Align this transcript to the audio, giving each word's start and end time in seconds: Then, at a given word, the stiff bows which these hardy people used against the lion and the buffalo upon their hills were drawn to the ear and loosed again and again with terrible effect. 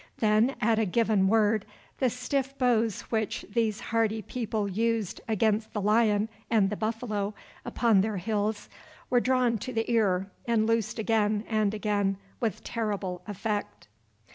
Then, 0.17 0.55
at 0.59 0.79
a 0.79 0.87
given 0.87 1.27
word, 1.27 1.63
the 1.99 2.09
stiff 2.09 2.57
bows 2.57 3.01
which 3.13 3.45
these 3.47 3.79
hardy 3.79 4.23
people 4.23 4.67
used 4.67 5.21
against 5.27 5.73
the 5.73 5.79
lion 5.79 6.27
and 6.49 6.71
the 6.71 6.75
buffalo 6.75 7.35
upon 7.63 8.01
their 8.01 8.17
hills 8.17 8.67
were 9.11 9.19
drawn 9.21 9.59
to 9.59 9.71
the 9.71 9.87
ear 9.91 10.31
and 10.47 10.65
loosed 10.65 10.97
again 10.97 11.43
and 11.47 11.71
again 11.75 12.17
with 12.39 12.63
terrible 12.63 13.21
effect. 13.27 13.87